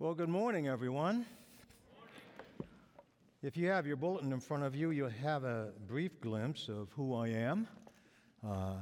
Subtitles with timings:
[0.00, 1.24] Well, good morning, everyone.
[3.44, 6.88] If you have your bulletin in front of you, you'll have a brief glimpse of
[6.96, 7.68] who I am.
[8.44, 8.74] Uh,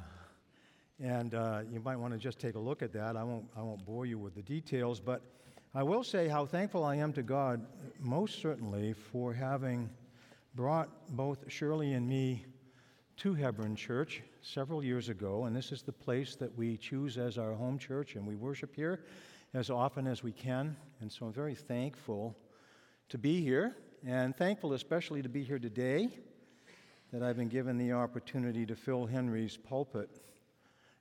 [0.99, 3.15] and uh, you might want to just take a look at that.
[3.19, 5.21] I won't, I won't bore you with the details, but
[5.75, 7.61] I will say how thankful I am to God,
[8.01, 9.91] most certainly, for having
[10.55, 12.47] brought both Shirley and me
[13.19, 15.45] to Hebron Church several years ago.
[15.45, 18.75] And this is the place that we choose as our home church, and we worship
[18.75, 19.05] here
[19.55, 20.77] as often as we can.
[21.01, 22.37] And so I'm very thankful
[23.09, 26.09] to be here, and thankful especially to be here today
[27.13, 30.09] that I've been given the opportunity to fill Henry's pulpit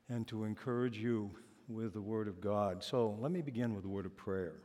[0.10, 1.32] and to encourage you
[1.70, 2.84] with the Word of God.
[2.84, 4.56] So let me begin with a word of prayer.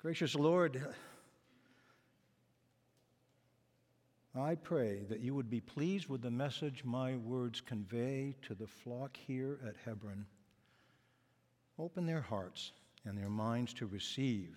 [0.00, 0.80] Gracious Lord,
[4.38, 8.68] I pray that you would be pleased with the message my words convey to the
[8.68, 10.26] flock here at Hebron.
[11.78, 12.72] Open their hearts
[13.04, 14.56] and their minds to receive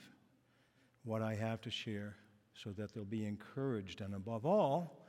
[1.04, 2.16] what I have to share
[2.54, 4.02] so that they'll be encouraged.
[4.02, 5.06] And above all,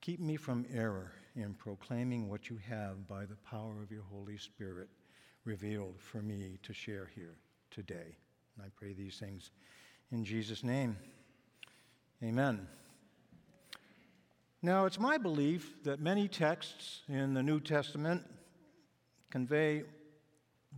[0.00, 4.38] keep me from error in proclaiming what you have by the power of your Holy
[4.38, 4.88] Spirit
[5.44, 7.36] revealed for me to share here
[7.70, 8.16] today.
[8.56, 9.50] And I pray these things
[10.12, 10.96] in Jesus' name.
[12.22, 12.66] Amen.
[14.62, 18.22] Now, it's my belief that many texts in the New Testament
[19.30, 19.82] convey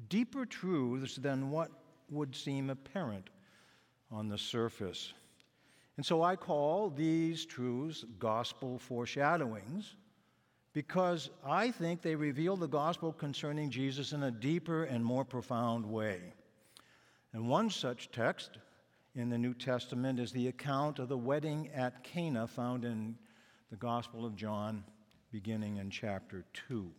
[0.09, 1.71] deeper truths than what
[2.11, 3.31] would seem apparent
[4.11, 5.13] on the surface.
[5.97, 9.97] And so I call these truths gospel foreshadowings
[10.73, 15.87] because I think they reveal the gospel concerning Jesus in a deeper and more profound
[15.87, 16.21] way.
[17.33, 18.59] And one such text
[19.15, 23.17] in the New Testament is the account of the wedding at Cana found in
[23.71, 24.85] the Gospel of John,
[25.33, 26.91] beginning in chapter 2.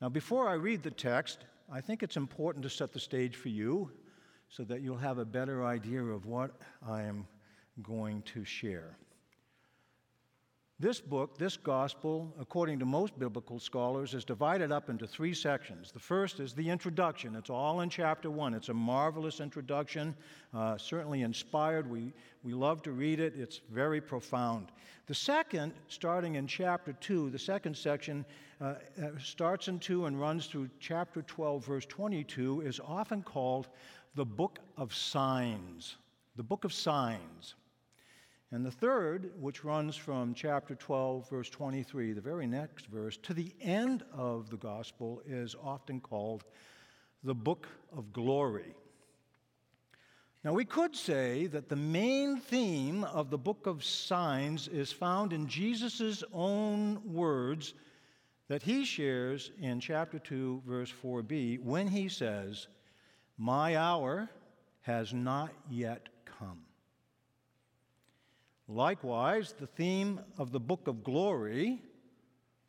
[0.00, 3.48] Now, before I read the text, I think it's important to set the stage for
[3.48, 3.90] you
[4.48, 6.52] so that you'll have a better idea of what
[6.86, 7.26] I am
[7.82, 8.96] going to share.
[10.80, 15.90] This book, this gospel, according to most biblical scholars, is divided up into three sections.
[15.90, 17.34] The first is the introduction.
[17.34, 18.54] It's all in chapter one.
[18.54, 20.14] It's a marvelous introduction,
[20.54, 21.90] uh, certainly inspired.
[21.90, 22.12] We,
[22.44, 24.68] we love to read it, it's very profound.
[25.08, 28.24] The second, starting in chapter two, the second section
[28.60, 33.66] uh, uh starts in two and runs through chapter 12, verse 22, is often called
[34.14, 35.96] the book of signs.
[36.36, 37.56] The book of signs.
[38.50, 43.34] And the third, which runs from chapter 12, verse 23, the very next verse, to
[43.34, 46.44] the end of the gospel, is often called
[47.22, 48.74] the book of glory.
[50.44, 55.34] Now, we could say that the main theme of the book of signs is found
[55.34, 57.74] in Jesus' own words
[58.48, 62.66] that he shares in chapter 2, verse 4b, when he says,
[63.36, 64.30] My hour
[64.82, 66.08] has not yet.
[68.68, 71.80] Likewise, the theme of the book of glory,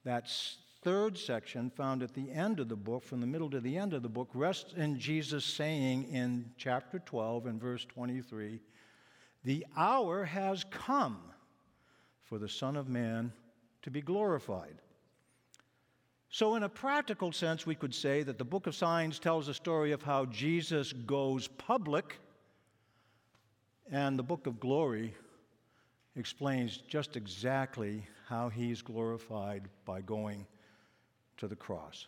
[0.05, 0.31] that
[0.81, 3.93] third section found at the end of the book, from the middle to the end
[3.93, 8.61] of the book, rests in Jesus saying in chapter 12 and verse 23
[9.43, 11.19] The hour has come
[12.23, 13.33] for the Son of Man
[13.81, 14.81] to be glorified.
[16.29, 19.53] So, in a practical sense, we could say that the book of signs tells a
[19.53, 22.19] story of how Jesus goes public,
[23.91, 25.13] and the book of glory
[26.19, 30.45] explains just exactly how he's glorified by going
[31.37, 32.07] to the cross.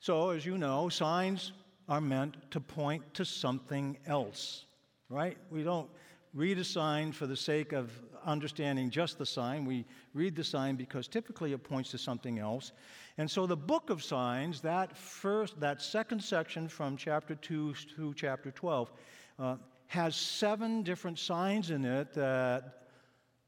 [0.00, 1.52] So, as you know, signs
[1.88, 4.64] are meant to point to something else,
[5.10, 5.36] right?
[5.50, 5.90] We don't
[6.32, 7.90] read a sign for the sake of
[8.24, 9.64] understanding just the sign.
[9.64, 9.84] We
[10.14, 12.70] read the sign because typically it points to something else.
[13.16, 18.14] And so the book of signs, that first, that second section from chapter 2 to
[18.14, 18.92] chapter 12,
[19.40, 19.56] uh,
[19.88, 22.84] has seven different signs in it that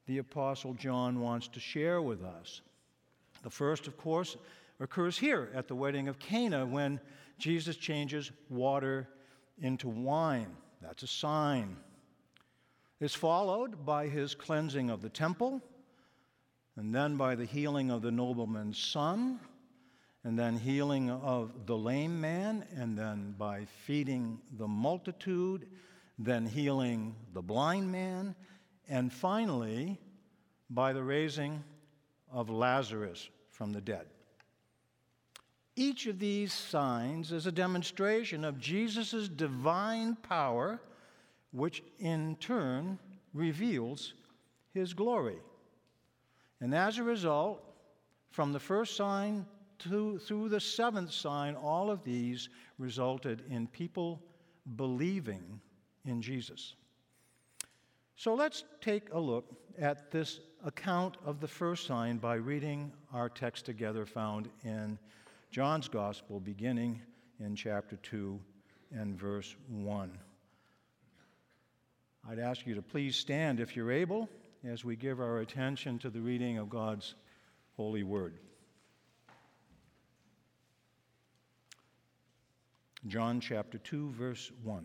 [0.06, 2.62] the Apostle John wants to share with us.
[3.42, 4.36] The first, of course,
[4.80, 6.98] occurs here at the wedding of Cana when
[7.38, 9.08] Jesus changes water
[9.60, 10.56] into wine.
[10.80, 11.76] That's a sign.
[13.00, 15.62] It's followed by his cleansing of the temple,
[16.76, 19.40] and then by the healing of the nobleman's son,
[20.24, 25.66] and then healing of the lame man, and then by feeding the multitude,
[26.22, 28.34] then healing the blind man,
[28.90, 29.98] and finally,
[30.68, 31.64] by the raising
[32.30, 34.06] of Lazarus from the dead.
[35.76, 40.78] Each of these signs is a demonstration of Jesus' divine power,
[41.52, 42.98] which in turn
[43.32, 44.12] reveals
[44.74, 45.38] his glory.
[46.60, 47.64] And as a result,
[48.30, 49.46] from the first sign
[49.78, 54.20] to, through the seventh sign, all of these resulted in people
[54.76, 55.60] believing
[56.04, 56.74] in Jesus.
[58.16, 59.46] So let's take a look
[59.78, 64.98] at this account of the first sign by reading our text together found in
[65.50, 67.00] John's Gospel, beginning
[67.40, 68.38] in chapter 2
[68.92, 70.18] and verse 1.
[72.28, 74.28] I'd ask you to please stand if you're able
[74.64, 77.14] as we give our attention to the reading of God's
[77.76, 78.34] holy word.
[83.06, 84.84] John chapter 2, verse 1.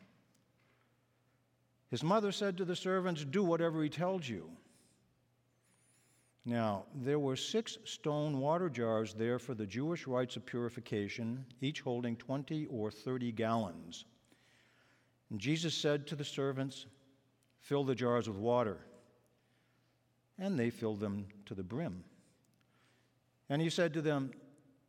[1.91, 4.49] His mother said to the servants, Do whatever he tells you.
[6.45, 11.81] Now, there were six stone water jars there for the Jewish rites of purification, each
[11.81, 14.05] holding 20 or 30 gallons.
[15.29, 16.85] And Jesus said to the servants,
[17.59, 18.77] Fill the jars with water.
[20.39, 22.03] And they filled them to the brim.
[23.49, 24.31] And he said to them,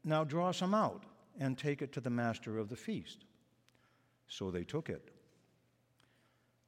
[0.05, 1.03] Now draw some out
[1.39, 3.25] and take it to the master of the feast.
[4.29, 5.11] So they took it.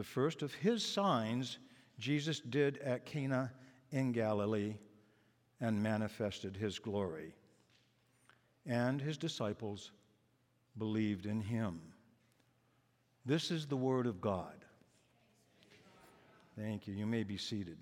[0.00, 1.58] the first of his signs,
[1.98, 3.52] Jesus did at Cana
[3.90, 4.76] in Galilee
[5.60, 7.34] and manifested his glory.
[8.64, 9.90] And his disciples
[10.78, 11.82] believed in him.
[13.26, 14.64] This is the word of God.
[16.56, 16.94] Thank you.
[16.94, 17.76] You may be seated.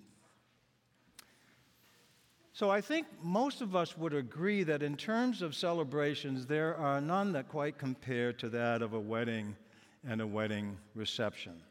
[2.51, 6.99] So, I think most of us would agree that in terms of celebrations, there are
[6.99, 9.55] none that quite compare to that of a wedding
[10.05, 11.61] and a wedding reception.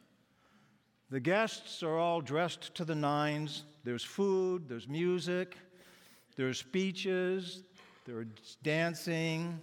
[1.11, 3.65] The guests are all dressed to the nines.
[3.83, 5.57] There's food, there's music,
[6.37, 7.63] there's speeches,
[8.05, 9.59] there's dancing,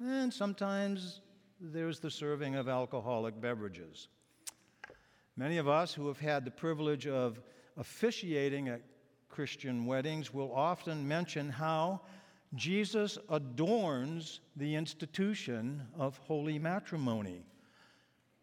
[0.00, 1.20] and sometimes
[1.60, 4.08] there's the serving of alcoholic beverages.
[5.36, 7.40] Many of us who have had the privilege of
[7.76, 8.82] officiating at
[9.28, 12.00] Christian weddings will often mention how
[12.56, 17.44] Jesus adorns the institution of holy matrimony.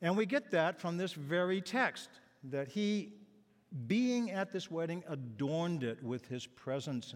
[0.02, 2.10] And we get that from this very text
[2.44, 3.14] that he,
[3.88, 7.14] being at this wedding, adorned it with his presence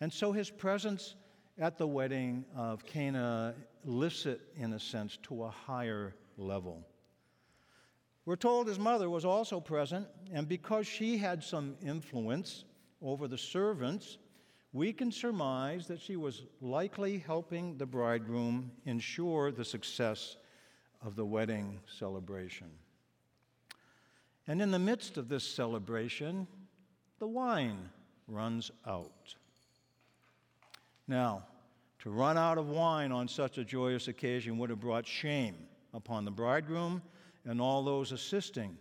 [0.00, 1.14] and so his presence
[1.58, 3.54] at the wedding of Cana
[3.84, 6.86] lifts it, in a sense, to a higher level.
[8.26, 12.64] We're told his mother was also present, and because she had some influence
[13.00, 14.18] over the servants,
[14.72, 20.36] we can surmise that she was likely helping the bridegroom ensure the success
[21.02, 22.68] of the wedding celebration.
[24.48, 26.46] And in the midst of this celebration,
[27.18, 27.90] the wine
[28.28, 29.34] runs out.
[31.08, 31.44] Now,
[32.00, 35.56] to run out of wine on such a joyous occasion would have brought shame
[35.92, 37.02] upon the bridegroom
[37.44, 38.76] and all those assisting.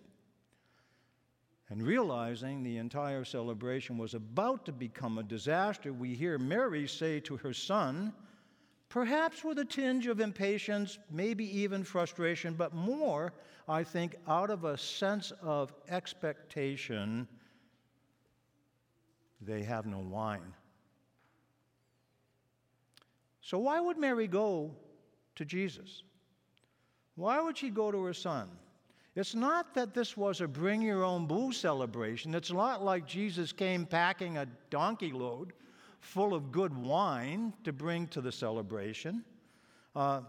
[1.70, 7.20] And realizing the entire celebration was about to become a disaster, we hear Mary say
[7.22, 8.14] to her son,
[8.96, 13.34] perhaps with a tinge of impatience, maybe even frustration, but more,
[13.68, 17.28] I think, out of a sense of expectation,
[19.42, 20.54] they have no wine.
[23.42, 24.72] So, why would Mary go
[25.36, 26.04] to Jesus?
[27.16, 28.48] Why would she go to her son?
[29.14, 32.34] It's not that this was a bring your own booze celebration.
[32.34, 35.52] It's not like Jesus came packing a donkey load
[36.06, 39.26] full of good wine to bring to the celebration.
[39.96, 40.22] Uh,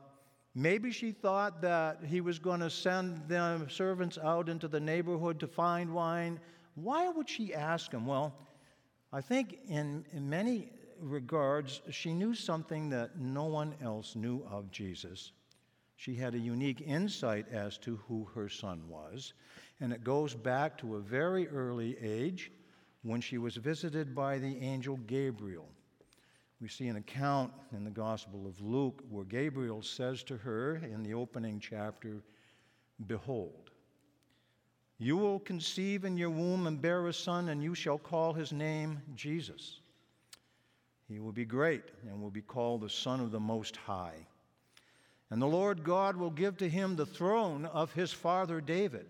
[0.54, 5.38] maybe she thought that he was going to send the servants out into the neighborhood
[5.38, 6.40] to find wine.
[6.74, 8.06] Why would she ask him?
[8.06, 8.34] Well,
[9.12, 14.70] I think in, in many regards, she knew something that no one else knew of
[14.70, 15.32] Jesus.
[15.96, 19.34] She had a unique insight as to who her son was,
[19.80, 22.50] and it goes back to a very early age
[23.06, 25.68] when she was visited by the angel Gabriel.
[26.60, 31.02] We see an account in the Gospel of Luke where Gabriel says to her in
[31.02, 32.22] the opening chapter,
[33.06, 33.70] Behold,
[34.98, 38.52] you will conceive in your womb and bear a son, and you shall call his
[38.52, 39.80] name Jesus.
[41.06, 44.26] He will be great and will be called the Son of the Most High.
[45.30, 49.06] And the Lord God will give to him the throne of his father David,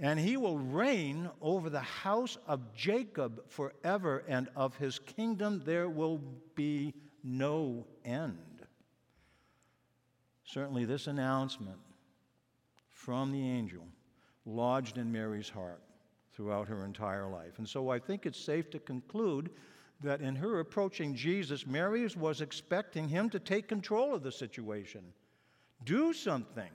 [0.00, 5.88] and he will reign over the house of Jacob forever, and of his kingdom there
[5.88, 6.20] will
[6.54, 8.38] be no end.
[10.44, 11.78] Certainly, this announcement
[12.88, 13.84] from the angel
[14.46, 15.82] lodged in Mary's heart
[16.32, 17.58] throughout her entire life.
[17.58, 19.50] And so I think it's safe to conclude
[20.00, 25.02] that in her approaching Jesus, Mary was expecting him to take control of the situation.
[25.84, 26.70] Do something.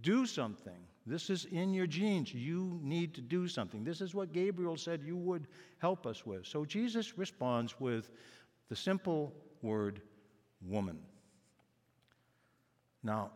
[0.00, 0.86] Do something.
[1.06, 2.32] This is in your genes.
[2.32, 3.82] You need to do something.
[3.82, 6.46] This is what Gabriel said you would help us with.
[6.46, 8.10] So Jesus responds with
[8.68, 10.00] the simple word,
[10.60, 10.98] woman.
[13.02, 13.32] Now,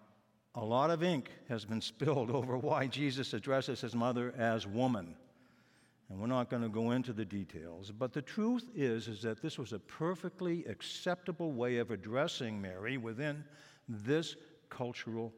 [0.54, 5.16] a lot of ink has been spilled over why Jesus addresses his mother as woman.
[6.08, 9.42] And we're not going to go into the details, but the truth is is that
[9.42, 13.42] this was a perfectly acceptable way of addressing Mary within
[13.88, 14.36] this
[14.70, 15.34] cultural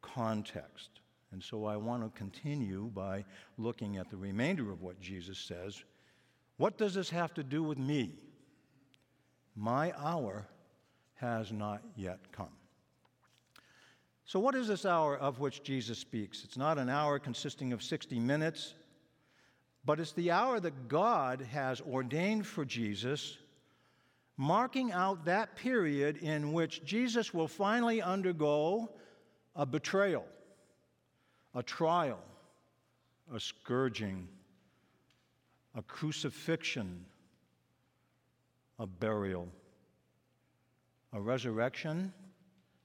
[0.00, 1.00] context.
[1.32, 3.24] And so I want to continue by
[3.58, 5.82] looking at the remainder of what Jesus says.
[6.56, 8.12] What does this have to do with me?
[9.54, 10.48] My hour
[11.16, 12.48] has not yet come.
[14.24, 16.44] So, what is this hour of which Jesus speaks?
[16.44, 18.74] It's not an hour consisting of 60 minutes,
[19.84, 23.38] but it's the hour that God has ordained for Jesus,
[24.36, 28.90] marking out that period in which Jesus will finally undergo
[29.56, 30.26] a betrayal,
[31.54, 32.20] a trial,
[33.34, 34.28] a scourging,
[35.74, 37.04] a crucifixion,
[38.78, 39.48] a burial,
[41.12, 42.12] a resurrection,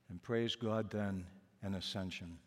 [0.10, 1.26] and praise God then,
[1.62, 2.38] an ascension.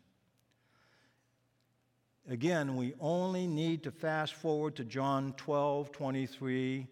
[2.29, 6.87] Again, we only need to fast forward to John 12 23,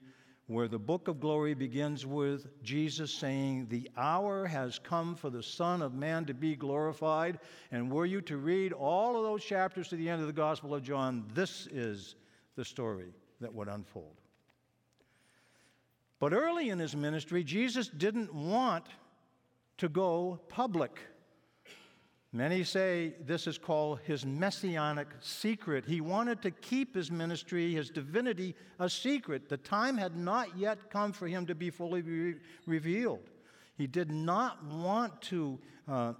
[0.47, 5.41] where the book of glory begins with Jesus saying, The hour has come for the
[5.41, 7.39] Son of Man to be glorified.
[7.71, 10.75] And were you to read all of those chapters to the end of the Gospel
[10.75, 12.15] of John, this is
[12.55, 14.21] the story that would unfold.
[16.19, 18.85] But early in his ministry, Jesus didn't want
[19.77, 20.99] to go public.
[22.35, 25.85] Many say this is called his messianic secret.
[25.85, 29.47] He wanted to keep his ministry, his divinity, a secret.
[29.47, 33.21] The time had not yet come for him to be fully re- revealed.
[33.77, 36.11] He did not want to, uh,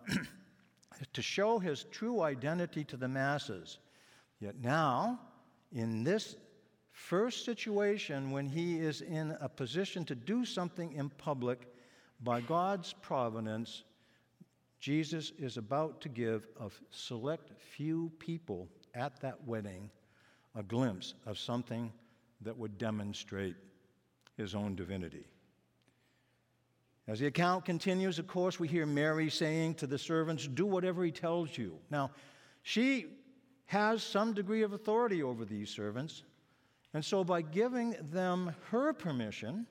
[1.11, 3.79] to show his true identity to the masses.
[4.39, 5.19] Yet now,
[5.73, 6.37] in this
[6.93, 11.67] first situation, when he is in a position to do something in public,
[12.23, 13.83] by God's providence,
[14.85, 19.89] Jesus is about to give a select few people at that wedding
[20.53, 21.91] a glimpse of something
[22.41, 23.55] that would demonstrate
[24.37, 25.25] his own divinity.
[27.07, 31.03] As the account continues, of course, we hear Mary saying to the servants, Do whatever
[31.03, 31.79] he tells you.
[31.89, 32.11] Now,
[32.61, 33.07] she
[33.65, 36.21] has some degree of authority over these servants,
[36.93, 39.65] and so by giving them her permission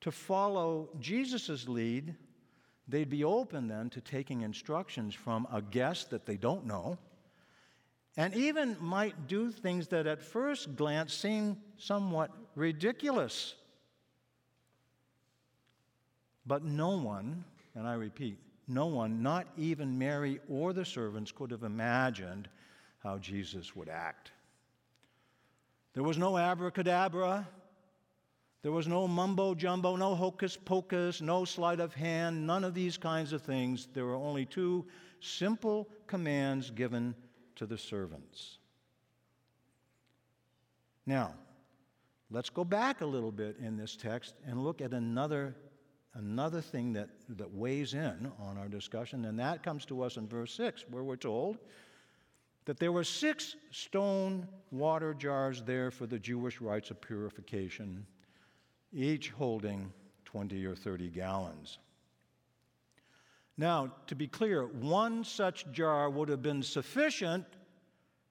[0.00, 2.16] to follow Jesus' lead,
[2.88, 6.98] they'd be open then to taking instructions from a guest that they don't know,
[8.16, 13.54] and even might do things that at first glance seem somewhat ridiculous.
[16.46, 21.50] But no one, and I repeat, no one, not even Mary or the servants, could
[21.50, 22.48] have imagined
[23.02, 24.32] how Jesus would act.
[25.94, 27.46] There was no abracadabra,
[28.62, 32.98] there was no mumbo jumbo, no hocus pocus, no sleight of hand, none of these
[32.98, 33.88] kinds of things.
[33.94, 34.84] There were only two
[35.20, 37.14] simple commands given
[37.56, 38.58] to the servants.
[41.06, 41.34] Now,
[42.30, 45.54] let's go back a little bit in this text and look at another,
[46.14, 50.26] another thing that, that weighs in on our discussion, and that comes to us in
[50.26, 51.58] verse 6, where we're told
[52.64, 58.04] that there were six stone water jars there for the Jewish rites of purification
[58.92, 59.92] each holding
[60.24, 61.78] 20 or 30 gallons.
[63.56, 67.44] Now, to be clear, one such jar would have been sufficient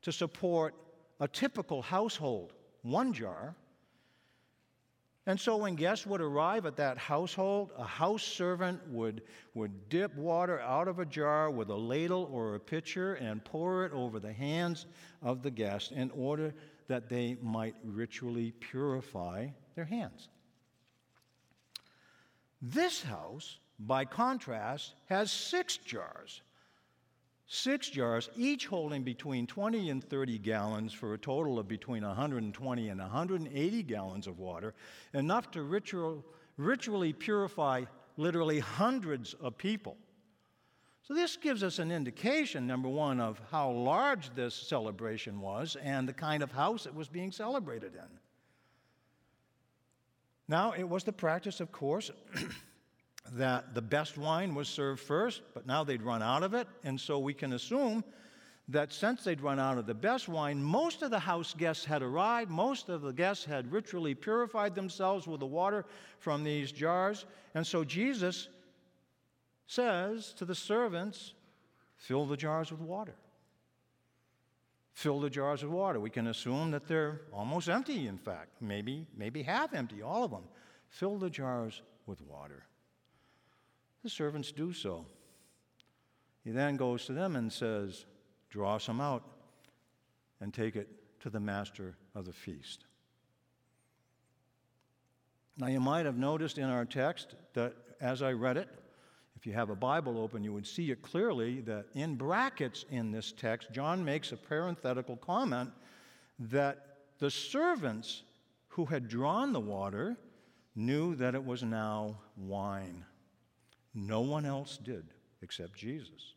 [0.01, 0.73] to support
[1.19, 3.55] a typical household, one jar.
[5.25, 9.23] And so when guests would arrive at that household, a house servant would,
[9.53, 13.83] would dip water out of a jar with a ladle or a pitcher and pour
[13.85, 14.85] it over the hands
[15.21, 16.53] of the guest in order
[16.87, 20.29] that they might ritually purify their hands.
[22.61, 26.41] This house, by contrast, has six jars.
[27.45, 32.89] Six jars, each holding between 20 and 30 gallons for a total of between 120
[32.89, 34.73] and 180 gallons of water,
[35.13, 36.25] enough to ritual,
[36.57, 37.85] ritually purify
[38.17, 39.95] literally hundreds of people.
[41.03, 46.09] So, this gives us an indication, number one, of how large this celebration was and
[46.09, 48.19] the kind of house it was being celebrated in.
[50.47, 52.11] Now, it was the practice, of course,
[53.33, 56.99] that the best wine was served first, but now they'd run out of it, and
[56.99, 58.03] so we can assume
[58.69, 62.01] that since they'd run out of the best wine, most of the house guests had
[62.01, 65.85] arrived, most of the guests had ritually purified themselves with the water
[66.19, 68.49] from these jars, and so Jesus
[69.67, 71.33] says to the servants,
[71.97, 73.15] Fill the jars with water.
[74.97, 75.99] Fill the jars with water.
[75.99, 80.31] We can assume that they're almost empty, in fact, maybe, maybe half empty, all of
[80.31, 80.45] them.
[80.89, 82.65] Fill the jars with water.
[84.01, 85.05] The servants do so.
[86.43, 88.07] He then goes to them and says,
[88.49, 89.21] Draw some out
[90.41, 90.89] and take it
[91.19, 92.85] to the master of the feast.
[95.59, 98.69] Now, you might have noticed in our text that as I read it,
[99.37, 103.11] if you have a Bible open, you would see it clearly that in brackets in
[103.11, 105.69] this text, John makes a parenthetical comment
[106.39, 108.23] that the servants
[108.69, 110.17] who had drawn the water
[110.75, 113.05] knew that it was now wine.
[113.93, 115.05] No one else did
[115.43, 116.33] except Jesus.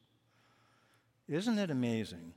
[1.27, 2.35] Isn't it amazing?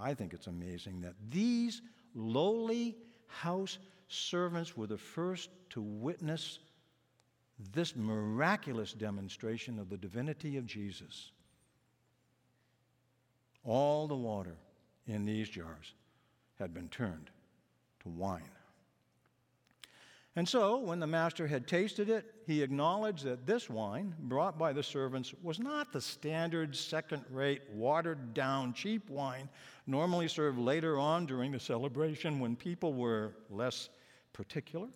[0.00, 1.82] I think it's amazing that these
[2.14, 3.76] lowly house
[4.08, 6.58] servants were the first to witness
[7.72, 11.30] this miraculous demonstration of the divinity of Jesus.
[13.64, 14.56] All the water
[15.06, 15.94] in these jars
[16.58, 17.30] had been turned
[18.02, 18.42] to wine.
[20.36, 24.72] And so, when the master had tasted it, he acknowledged that this wine, brought by
[24.72, 29.48] the servants, was not the standard second rate, watered down, cheap wine
[29.86, 33.90] normally served later on during the celebration when people were less
[34.32, 34.88] particular.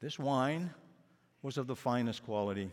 [0.00, 0.72] This wine
[1.42, 2.70] was of the finest quality.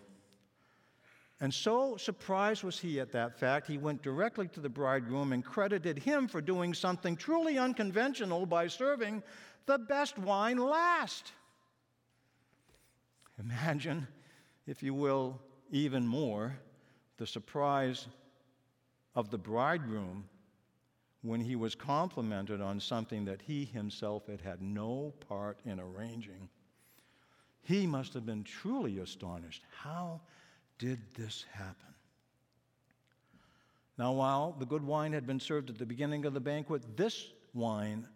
[1.41, 5.43] And so surprised was he at that fact, he went directly to the bridegroom and
[5.43, 9.23] credited him for doing something truly unconventional by serving
[9.65, 11.31] the best wine last.
[13.39, 14.05] Imagine,
[14.67, 15.39] if you will,
[15.71, 16.57] even more,
[17.17, 18.07] the surprise
[19.15, 20.25] of the bridegroom
[21.21, 26.49] when he was complimented on something that he himself had had no part in arranging.
[27.61, 29.63] He must have been truly astonished.
[29.71, 30.21] How
[30.77, 31.93] did this happen?
[33.97, 37.31] Now, while the good wine had been served at the beginning of the banquet, this
[37.53, 38.07] wine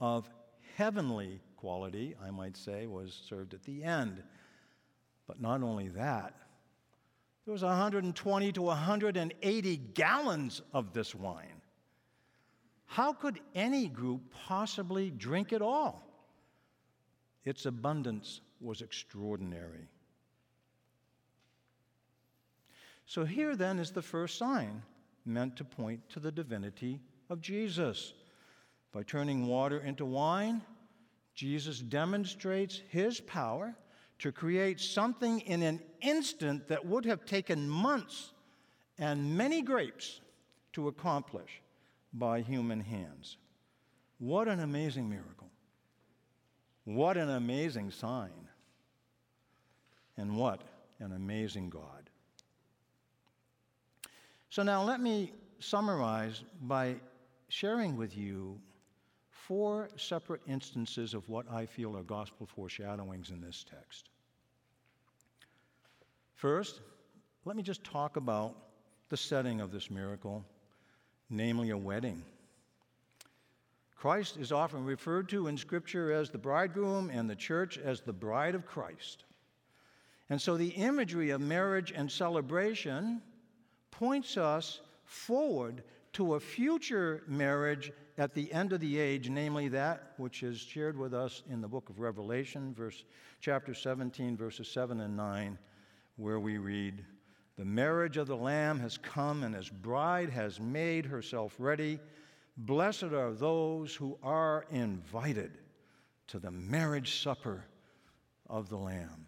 [0.00, 0.28] of
[0.76, 4.22] heavenly quality, I might say, was served at the end.
[5.26, 6.34] But not only that,
[7.44, 11.60] there was 120 to 180 gallons of this wine.
[12.86, 16.02] How could any group possibly drink it all?
[17.44, 19.88] Its abundance was extraordinary.
[23.06, 24.82] So, here then is the first sign
[25.24, 28.12] meant to point to the divinity of Jesus.
[28.92, 30.62] By turning water into wine,
[31.34, 33.74] Jesus demonstrates his power
[34.18, 38.32] to create something in an instant that would have taken months
[38.98, 40.20] and many grapes
[40.74, 41.62] to accomplish
[42.12, 43.38] by human hands.
[44.18, 45.48] What an amazing miracle!
[46.84, 48.49] What an amazing sign!
[50.20, 50.60] And what
[50.98, 52.10] an amazing God.
[54.50, 56.96] So now let me summarize by
[57.48, 58.60] sharing with you
[59.30, 64.10] four separate instances of what I feel are gospel foreshadowings in this text.
[66.34, 66.82] First,
[67.46, 68.54] let me just talk about
[69.08, 70.44] the setting of this miracle,
[71.30, 72.22] namely a wedding.
[73.96, 78.12] Christ is often referred to in Scripture as the bridegroom and the church as the
[78.12, 79.24] bride of Christ.
[80.30, 83.20] And so the imagery of marriage and celebration
[83.90, 90.12] points us forward to a future marriage at the end of the age, namely that
[90.18, 93.04] which is shared with us in the book of Revelation, verse
[93.40, 95.58] chapter 17, verses 7 and 9,
[96.16, 97.04] where we read,
[97.56, 101.98] The marriage of the Lamb has come, and his bride has made herself ready.
[102.56, 105.58] Blessed are those who are invited
[106.28, 107.64] to the marriage supper
[108.48, 109.26] of the Lamb.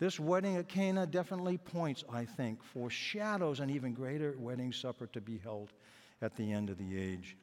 [0.00, 5.20] This wedding at Cana definitely points, I think, foreshadows an even greater wedding supper to
[5.20, 5.74] be held
[6.22, 7.36] at the end of the age.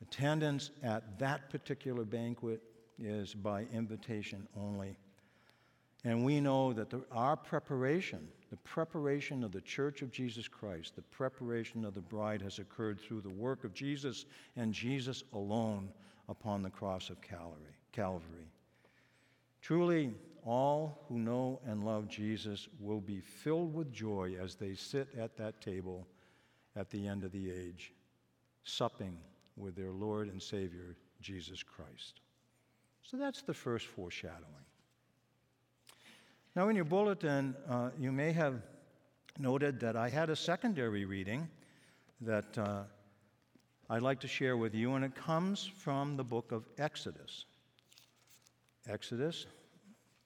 [0.00, 2.62] Attendance at that particular banquet
[3.00, 4.96] is by invitation only.
[6.04, 10.94] And we know that the, our preparation, the preparation of the church of Jesus Christ,
[10.94, 15.88] the preparation of the bride has occurred through the work of Jesus and Jesus alone
[16.28, 17.74] upon the cross of Calvary.
[17.90, 18.46] Calvary.
[19.60, 20.14] Truly,
[20.48, 25.36] all who know and love Jesus will be filled with joy as they sit at
[25.36, 26.06] that table
[26.74, 27.92] at the end of the age,
[28.64, 29.18] supping
[29.58, 32.20] with their Lord and Savior, Jesus Christ.
[33.02, 34.64] So that's the first foreshadowing.
[36.56, 38.62] Now, in your bulletin, uh, you may have
[39.38, 41.46] noted that I had a secondary reading
[42.22, 42.84] that uh,
[43.90, 47.44] I'd like to share with you, and it comes from the book of Exodus.
[48.88, 49.46] Exodus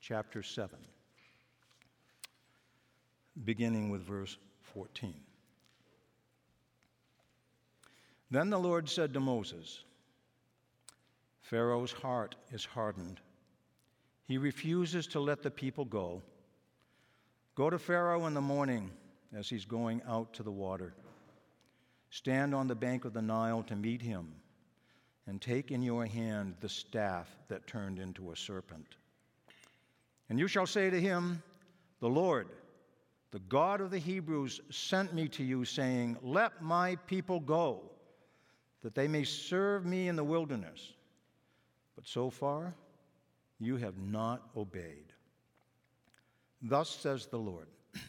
[0.03, 0.77] chapter 7,
[3.45, 4.37] beginning with verse
[4.75, 5.15] 14.
[8.29, 9.85] Then the Lord said to Moses,
[11.43, 13.21] Pharaoh's heart is hardened.
[14.27, 16.21] He refuses to let the people go.
[17.55, 18.91] Go to Pharaoh in the morning
[19.33, 20.95] as he's going out to the water.
[22.11, 24.35] Stand on the bank of the Nile to meet him,
[25.29, 28.97] and take in your hand the staff that turned into a serpent.
[30.33, 31.43] And you shall say to him,
[32.01, 32.49] The Lord,
[33.33, 37.83] the God of the Hebrews, sent me to you, saying, Let my people go
[38.83, 40.95] that they may serve me in the wilderness.
[41.97, 42.75] But so far,
[43.61, 45.13] you have not obeyed.
[46.63, 47.67] Thus says the Lord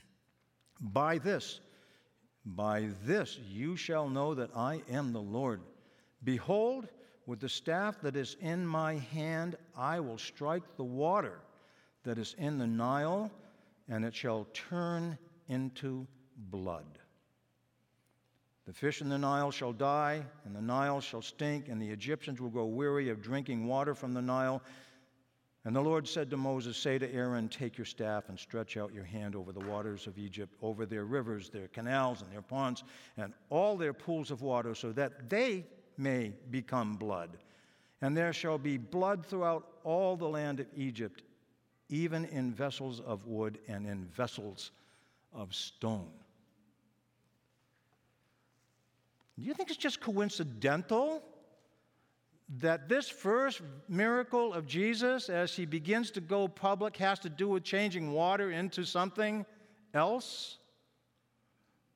[0.79, 1.59] By this,
[2.45, 5.59] by this you shall know that I am the Lord.
[6.23, 6.87] Behold,
[7.25, 11.41] with the staff that is in my hand, I will strike the water
[12.03, 13.31] that is in the Nile,
[13.89, 16.07] and it shall turn into
[16.49, 16.99] blood.
[18.65, 22.39] The fish in the Nile shall die, and the Nile shall stink, and the Egyptians
[22.39, 24.61] will grow weary of drinking water from the Nile.
[25.65, 28.93] And the Lord said to Moses, Say to Aaron, Take your staff and stretch out
[28.93, 32.83] your hand over the waters of Egypt, over their rivers, their canals, and their ponds,
[33.17, 35.65] and all their pools of water, so that they
[35.97, 37.37] may become blood.
[38.01, 41.21] And there shall be blood throughout all the land of Egypt,
[41.89, 44.71] even in vessels of wood and in vessels
[45.33, 46.09] of stone.
[49.37, 51.23] Do you think it's just coincidental
[52.59, 57.49] that this first miracle of Jesus, as he begins to go public, has to do
[57.49, 59.45] with changing water into something
[59.93, 60.57] else?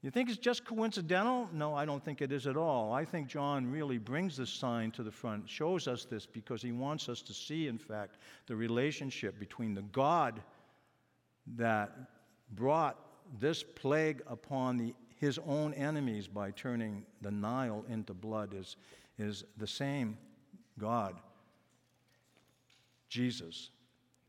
[0.04, 1.50] You think it's just coincidental?
[1.52, 2.94] No, I don't think it is at all.
[2.94, 6.72] I think John really brings this sign to the front, shows us this because he
[6.72, 10.42] wants us to see, in fact, the relationship between the God
[11.56, 11.98] that
[12.52, 12.98] brought
[13.40, 18.78] this plague upon the his own enemies by turning the Nile into blood is,
[19.18, 20.18] is the same
[20.80, 21.16] God,
[23.10, 23.72] Jesus,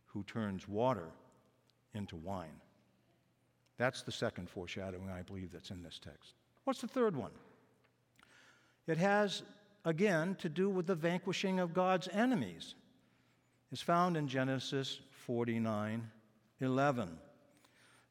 [0.07, 1.11] who turns water
[1.93, 2.61] into wine.
[3.79, 6.35] That's the second foreshadowing, I believe, that's in this text.
[6.65, 7.31] What's the third one?
[8.87, 9.43] It has,
[9.85, 12.75] again, to do with the vanquishing of God's enemies.
[13.71, 16.11] It's found in Genesis 49
[16.61, 17.19] 11.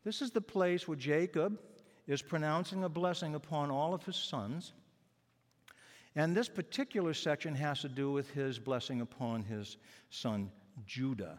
[0.05, 1.59] This is the place where Jacob
[2.07, 4.71] is pronouncing a blessing upon all of his sons.
[6.15, 9.77] And this particular section has to do with his blessing upon his
[10.09, 10.49] son
[10.85, 11.37] Judah.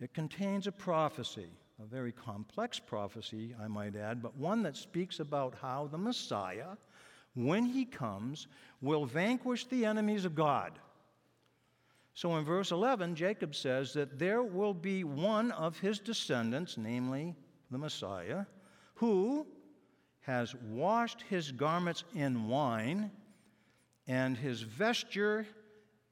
[0.00, 1.50] It contains a prophecy,
[1.82, 6.76] a very complex prophecy, I might add, but one that speaks about how the Messiah,
[7.34, 8.48] when he comes,
[8.82, 10.78] will vanquish the enemies of God.
[12.12, 17.34] So in verse 11, Jacob says that there will be one of his descendants, namely
[17.70, 18.44] the Messiah,
[18.94, 19.46] who
[20.20, 23.10] has washed his garments in wine
[24.06, 25.46] and his vesture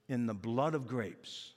[0.08, 1.52] in the blood of grapes.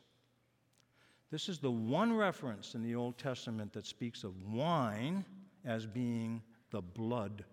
[1.31, 5.23] This is the one reference in the Old Testament that speaks of wine
[5.63, 6.41] as being
[6.71, 7.45] the blood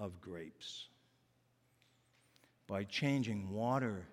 [0.00, 0.88] of grapes.
[2.66, 4.08] By changing water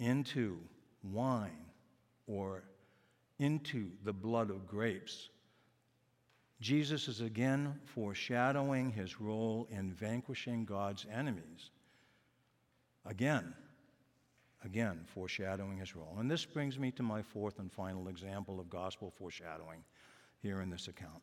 [0.00, 0.58] into
[1.04, 1.66] wine
[2.26, 2.64] or
[3.38, 5.28] into the blood of grapes,
[6.60, 11.70] Jesus is again foreshadowing his role in vanquishing God's enemies.
[13.04, 13.54] Again,
[14.64, 16.16] again, foreshadowing his role.
[16.18, 19.84] And this brings me to my fourth and final example of gospel foreshadowing
[20.42, 21.22] here in this account.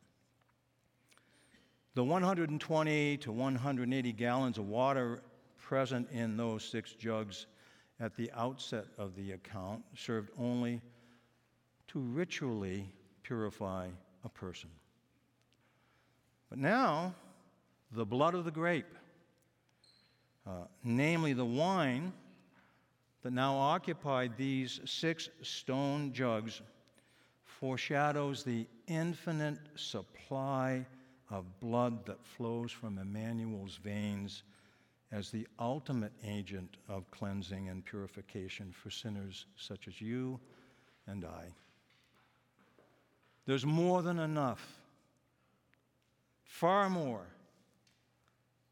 [1.96, 5.22] The 120 to 180 gallons of water
[5.58, 7.46] present in those six jugs
[8.00, 10.82] at the outset of the account served only
[11.88, 12.92] to ritually
[13.22, 13.88] purify
[14.26, 14.70] a person.
[16.50, 17.14] But now,
[17.92, 18.94] the blood of the grape,
[20.48, 22.12] uh, namely the wine
[23.24, 26.62] that now occupied these six stone jugs,
[27.46, 30.86] foreshadows the infinite supply
[31.30, 34.44] of blood that flows from Emmanuel's veins
[35.12, 40.38] as the ultimate agent of cleansing and purification for sinners such as you
[41.08, 41.46] and I.
[43.46, 44.80] There's more than enough,
[46.44, 47.26] far more,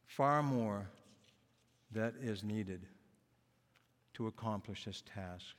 [0.08, 0.90] far more
[1.92, 2.82] that is needed
[4.14, 5.56] to accomplish this task.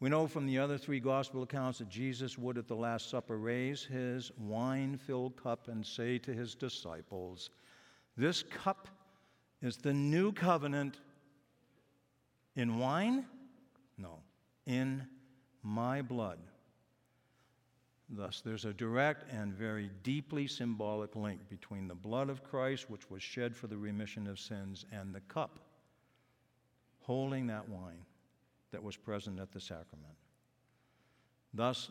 [0.00, 3.38] We know from the other three gospel accounts that Jesus would at the Last Supper
[3.38, 7.50] raise his wine filled cup and say to his disciples,
[8.16, 8.88] This cup
[9.60, 10.98] is the new covenant
[12.56, 13.24] in wine?
[13.96, 14.18] No,
[14.66, 15.06] in
[15.62, 16.40] my blood.
[18.08, 23.08] Thus, there's a direct and very deeply symbolic link between the blood of Christ, which
[23.08, 25.60] was shed for the remission of sins, and the cup
[27.02, 28.04] holding that wine
[28.72, 30.14] that was present at the sacrament.
[31.54, 31.90] Thus,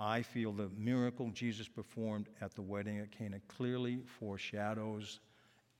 [0.00, 5.20] I feel the miracle Jesus performed at the wedding at Cana clearly foreshadows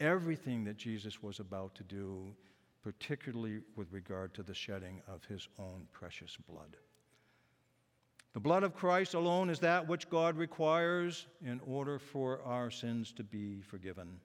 [0.01, 2.35] everything that Jesus was about to do,
[2.83, 6.77] particularly with regard to the shedding of his own precious blood.
[8.35, 13.13] The blood of Christ alone is that which God requires in order for our sins
[13.13, 14.21] to be forgiven.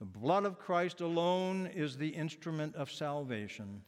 [0.00, 3.82] The blood of Christ alone is the instrument of salvation.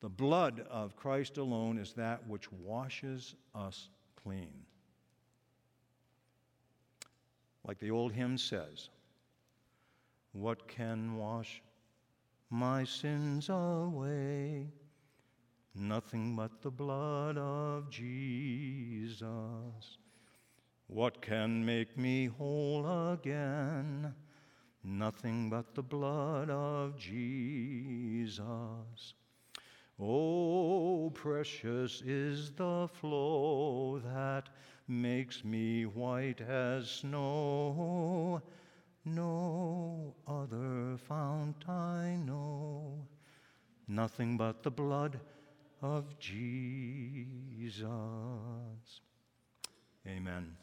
[0.00, 3.88] The blood of Christ alone is that which washes us
[4.22, 4.54] clean.
[7.66, 8.88] Like the old hymn says,
[10.30, 11.60] What can wash
[12.48, 14.68] my sins away?
[15.74, 19.18] Nothing but the blood of Jesus.
[20.86, 24.14] What can make me whole again?
[24.90, 28.40] Nothing but the blood of Jesus.
[30.00, 34.48] Oh, precious is the flow that
[34.88, 38.40] makes me white as snow.
[39.04, 43.06] No other fount I know,
[43.86, 45.20] nothing but the blood
[45.82, 47.84] of Jesus.
[50.06, 50.56] Amen.